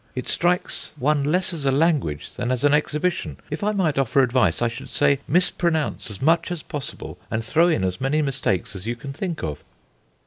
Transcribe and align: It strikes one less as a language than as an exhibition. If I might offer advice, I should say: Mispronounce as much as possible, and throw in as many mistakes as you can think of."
It 0.15 0.27
strikes 0.27 0.89
one 0.97 1.23
less 1.23 1.53
as 1.53 1.63
a 1.63 1.69
language 1.71 2.33
than 2.33 2.51
as 2.51 2.63
an 2.63 2.73
exhibition. 2.73 3.37
If 3.51 3.63
I 3.63 3.71
might 3.71 3.99
offer 3.99 4.23
advice, 4.23 4.59
I 4.59 4.67
should 4.67 4.89
say: 4.89 5.19
Mispronounce 5.27 6.09
as 6.09 6.23
much 6.23 6.51
as 6.51 6.63
possible, 6.63 7.19
and 7.29 7.45
throw 7.45 7.67
in 7.67 7.83
as 7.83 8.01
many 8.01 8.23
mistakes 8.23 8.75
as 8.75 8.87
you 8.87 8.95
can 8.95 9.13
think 9.13 9.43
of." 9.43 9.63